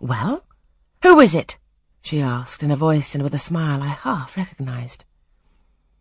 Well, 0.00 0.46
who 1.02 1.20
is 1.20 1.34
it? 1.34 1.58
she 2.00 2.22
asked 2.22 2.62
in 2.62 2.70
a 2.70 2.76
voice 2.76 3.14
and 3.14 3.22
with 3.22 3.34
a 3.34 3.38
smile 3.38 3.82
I 3.82 3.88
half 3.88 4.34
recognised. 4.34 5.04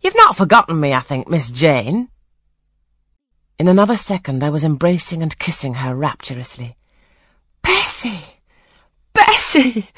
You've 0.00 0.14
not 0.14 0.36
forgotten 0.36 0.78
me, 0.78 0.94
I 0.94 1.00
think, 1.00 1.28
Miss 1.28 1.50
Jane. 1.50 2.08
In 3.58 3.66
another 3.66 3.96
second 3.96 4.44
I 4.44 4.50
was 4.50 4.62
embracing 4.62 5.22
and 5.22 5.36
kissing 5.40 5.74
her 5.74 5.96
rapturously. 5.96 6.76
Bessie! 7.62 8.22
Bessie! 9.12 9.90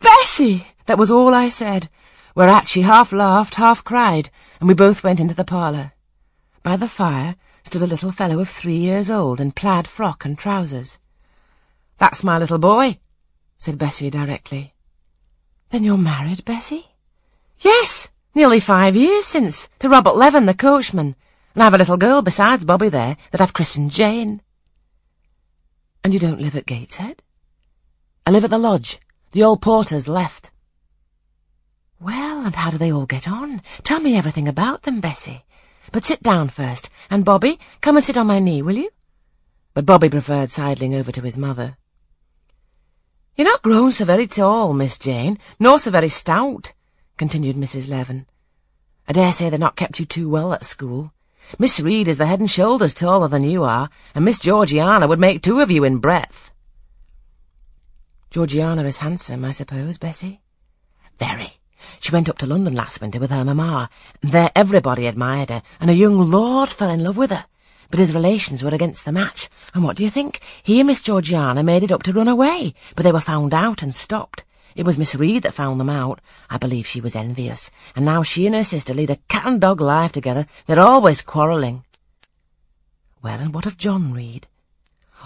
Bessie! 0.00 0.68
That 0.86 0.98
was 0.98 1.10
all 1.10 1.34
I 1.34 1.50
said, 1.50 1.90
whereat 2.34 2.68
she 2.68 2.82
half 2.82 3.12
laughed, 3.12 3.56
half 3.56 3.84
cried, 3.84 4.30
and 4.60 4.68
we 4.68 4.74
both 4.74 5.04
went 5.04 5.20
into 5.20 5.34
the 5.34 5.44
parlour. 5.44 5.92
By 6.62 6.76
the 6.76 6.88
fire 6.88 7.36
stood 7.64 7.82
a 7.82 7.86
little 7.86 8.12
fellow 8.12 8.40
of 8.40 8.48
three 8.48 8.78
years 8.78 9.10
old 9.10 9.40
in 9.40 9.52
plaid 9.52 9.86
frock 9.86 10.24
and 10.24 10.38
trousers. 10.38 10.98
That's 11.98 12.24
my 12.24 12.38
little 12.38 12.58
boy, 12.58 12.98
said 13.58 13.78
Bessie 13.78 14.10
directly. 14.10 14.74
Then 15.70 15.84
you're 15.84 15.98
married, 15.98 16.44
Bessie? 16.44 16.86
Yes, 17.60 18.08
nearly 18.34 18.60
five 18.60 18.94
years 18.94 19.24
since, 19.24 19.68
to 19.78 19.88
Robert 19.88 20.16
Leaven, 20.16 20.46
the 20.46 20.54
coachman, 20.54 21.16
and 21.54 21.62
I've 21.62 21.74
a 21.74 21.78
little 21.78 21.96
girl 21.96 22.22
besides 22.22 22.64
Bobby 22.64 22.88
there 22.88 23.16
that 23.30 23.40
I've 23.40 23.54
christened 23.54 23.90
Jane. 23.90 24.42
And 26.04 26.12
you 26.12 26.20
don't 26.20 26.40
live 26.40 26.54
at 26.54 26.66
Gateshead? 26.66 27.22
I 28.26 28.30
live 28.30 28.44
at 28.44 28.50
the 28.50 28.58
lodge. 28.58 29.00
The 29.32 29.42
old 29.42 29.62
porter's 29.62 30.06
left. 30.06 30.50
Well, 31.98 32.44
and 32.44 32.54
how 32.54 32.70
do 32.70 32.78
they 32.78 32.92
all 32.92 33.06
get 33.06 33.26
on? 33.26 33.62
Tell 33.82 34.00
me 34.00 34.16
everything 34.16 34.46
about 34.46 34.82
them, 34.82 35.00
Bessie. 35.00 35.44
But 35.92 36.04
sit 36.04 36.22
down 36.22 36.50
first, 36.50 36.90
and 37.08 37.24
Bobby, 37.24 37.58
come 37.80 37.96
and 37.96 38.04
sit 38.04 38.18
on 38.18 38.26
my 38.26 38.38
knee, 38.38 38.60
will 38.60 38.76
you? 38.76 38.90
But 39.72 39.86
Bobby 39.86 40.10
preferred 40.10 40.50
sidling 40.50 40.94
over 40.94 41.10
to 41.10 41.22
his 41.22 41.38
mother. 41.38 41.76
You're 43.36 43.44
not 43.44 43.60
grown 43.60 43.92
so 43.92 44.06
very 44.06 44.26
tall, 44.26 44.72
Miss 44.72 44.98
Jane, 44.98 45.38
nor 45.58 45.78
so 45.78 45.90
very 45.90 46.08
stout, 46.08 46.72
continued 47.18 47.56
Mrs. 47.56 47.86
Leaven. 47.86 48.24
I 49.06 49.12
dare 49.12 49.30
say 49.30 49.50
they've 49.50 49.60
not 49.60 49.76
kept 49.76 50.00
you 50.00 50.06
too 50.06 50.30
well 50.30 50.54
at 50.54 50.64
school. 50.64 51.12
Miss 51.58 51.78
Reed 51.78 52.08
is 52.08 52.16
the 52.16 52.24
head 52.24 52.40
and 52.40 52.50
shoulders 52.50 52.94
taller 52.94 53.28
than 53.28 53.44
you 53.44 53.62
are, 53.62 53.90
and 54.14 54.24
Miss 54.24 54.38
Georgiana 54.38 55.06
would 55.06 55.20
make 55.20 55.42
two 55.42 55.60
of 55.60 55.70
you 55.70 55.84
in 55.84 55.98
breadth. 55.98 56.50
Georgiana 58.30 58.84
is 58.84 58.98
handsome, 58.98 59.44
I 59.44 59.50
suppose, 59.50 59.98
Bessie? 59.98 60.40
Very. 61.18 61.58
She 62.00 62.12
went 62.12 62.30
up 62.30 62.38
to 62.38 62.46
London 62.46 62.74
last 62.74 63.02
winter 63.02 63.20
with 63.20 63.30
her 63.30 63.44
mamma, 63.44 63.90
and 64.22 64.32
there 64.32 64.50
everybody 64.56 65.06
admired 65.06 65.50
her, 65.50 65.62
and 65.78 65.90
a 65.90 65.94
young 65.94 66.30
lord 66.30 66.70
fell 66.70 66.88
in 66.88 67.04
love 67.04 67.18
with 67.18 67.30
her. 67.30 67.44
But 67.90 68.00
his 68.00 68.14
relations 68.14 68.62
were 68.62 68.74
against 68.74 69.04
the 69.04 69.12
match, 69.12 69.48
and 69.74 69.84
what 69.84 69.96
do 69.96 70.04
you 70.04 70.10
think? 70.10 70.40
He 70.62 70.80
and 70.80 70.86
Miss 70.86 71.02
Georgiana 71.02 71.62
made 71.62 71.82
it 71.82 71.92
up 71.92 72.02
to 72.04 72.12
run 72.12 72.28
away, 72.28 72.74
but 72.94 73.02
they 73.02 73.12
were 73.12 73.20
found 73.20 73.54
out 73.54 73.82
and 73.82 73.94
stopped. 73.94 74.44
It 74.74 74.84
was 74.84 74.98
Miss 74.98 75.14
Reed 75.14 75.42
that 75.44 75.54
found 75.54 75.80
them 75.80 75.88
out. 75.88 76.20
I 76.50 76.58
believe 76.58 76.86
she 76.86 77.00
was 77.00 77.16
envious, 77.16 77.70
and 77.94 78.04
now 78.04 78.22
she 78.22 78.46
and 78.46 78.54
her 78.54 78.64
sister 78.64 78.92
lead 78.92 79.10
a 79.10 79.16
cat 79.28 79.46
and 79.46 79.60
dog 79.60 79.80
life 79.80 80.12
together. 80.12 80.46
They're 80.66 80.78
always 80.78 81.22
quarrelling. 81.22 81.84
Well, 83.22 83.40
and 83.40 83.54
what 83.54 83.66
of 83.66 83.78
John 83.78 84.12
Reed? 84.12 84.48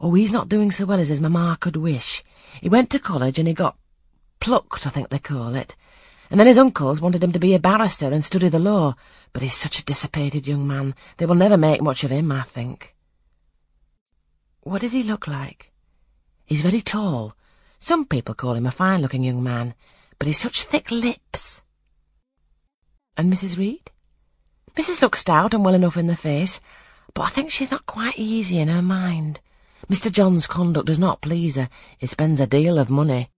Oh, 0.00 0.14
he's 0.14 0.32
not 0.32 0.48
doing 0.48 0.70
so 0.70 0.84
well 0.84 0.98
as 0.98 1.08
his 1.08 1.20
mamma 1.20 1.56
could 1.60 1.76
wish. 1.76 2.24
He 2.60 2.68
went 2.68 2.90
to 2.90 2.98
college 2.98 3.38
and 3.38 3.46
he 3.46 3.54
got 3.54 3.76
plucked, 4.40 4.86
I 4.86 4.90
think 4.90 5.10
they 5.10 5.18
call 5.18 5.54
it. 5.54 5.76
And 6.30 6.40
then 6.40 6.46
his 6.46 6.58
uncles 6.58 7.00
wanted 7.00 7.22
him 7.22 7.32
to 7.32 7.38
be 7.38 7.54
a 7.54 7.58
barrister 7.58 8.12
and 8.12 8.24
study 8.24 8.48
the 8.48 8.58
law, 8.58 8.94
but 9.32 9.42
he's 9.42 9.54
such 9.54 9.78
a 9.78 9.84
dissipated 9.84 10.46
young 10.46 10.66
man, 10.66 10.94
they 11.18 11.26
will 11.26 11.34
never 11.34 11.56
make 11.56 11.82
much 11.82 12.04
of 12.04 12.10
him, 12.10 12.32
I 12.32 12.42
think. 12.42 12.94
What 14.62 14.80
does 14.80 14.92
he 14.92 15.02
look 15.02 15.26
like? 15.28 15.72
He's 16.44 16.62
very 16.62 16.80
tall. 16.80 17.36
Some 17.78 18.04
people 18.04 18.34
call 18.34 18.54
him 18.54 18.66
a 18.66 18.70
fine-looking 18.70 19.22
young 19.22 19.42
man, 19.42 19.74
but 20.18 20.26
he's 20.26 20.40
such 20.40 20.64
thick 20.64 20.90
lips. 20.90 21.62
And 23.16 23.32
Mrs. 23.32 23.58
Reed? 23.58 23.90
Mrs. 24.76 25.00
looks 25.00 25.20
stout 25.20 25.54
and 25.54 25.64
well 25.64 25.74
enough 25.74 25.96
in 25.96 26.06
the 26.06 26.16
face, 26.16 26.60
but 27.14 27.22
I 27.22 27.28
think 27.28 27.50
she's 27.50 27.70
not 27.70 27.86
quite 27.86 28.18
easy 28.18 28.58
in 28.58 28.68
her 28.68 28.82
mind. 28.82 29.40
Mr. 29.90 30.10
John's 30.10 30.46
conduct 30.46 30.86
does 30.86 30.98
not 30.98 31.22
please 31.22 31.56
her. 31.56 31.68
He 31.96 32.06
spends 32.06 32.40
a 32.40 32.46
deal 32.46 32.78
of 32.78 32.90
money. 32.90 33.30